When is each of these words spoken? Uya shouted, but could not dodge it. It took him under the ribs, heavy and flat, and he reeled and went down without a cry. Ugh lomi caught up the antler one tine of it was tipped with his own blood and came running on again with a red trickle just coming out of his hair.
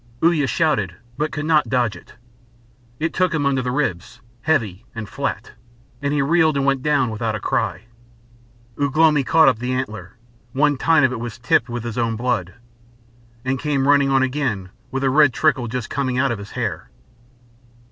Uya 0.23 0.47
shouted, 0.47 0.95
but 1.15 1.31
could 1.31 1.45
not 1.45 1.69
dodge 1.69 1.95
it. 1.95 2.15
It 2.99 3.13
took 3.13 3.35
him 3.35 3.45
under 3.45 3.61
the 3.61 3.69
ribs, 3.69 4.19
heavy 4.41 4.83
and 4.95 5.07
flat, 5.07 5.51
and 6.01 6.11
he 6.11 6.23
reeled 6.23 6.57
and 6.57 6.65
went 6.65 6.81
down 6.81 7.11
without 7.11 7.35
a 7.35 7.39
cry. 7.39 7.83
Ugh 8.81 8.97
lomi 8.97 9.23
caught 9.23 9.47
up 9.47 9.59
the 9.59 9.73
antler 9.73 10.17
one 10.53 10.75
tine 10.75 11.03
of 11.03 11.11
it 11.11 11.19
was 11.19 11.37
tipped 11.37 11.69
with 11.69 11.83
his 11.83 11.99
own 11.99 12.15
blood 12.15 12.55
and 13.45 13.59
came 13.59 13.87
running 13.87 14.09
on 14.09 14.23
again 14.23 14.69
with 14.89 15.03
a 15.03 15.09
red 15.11 15.33
trickle 15.35 15.67
just 15.67 15.91
coming 15.91 16.17
out 16.17 16.31
of 16.31 16.39
his 16.39 16.49
hair. 16.49 16.89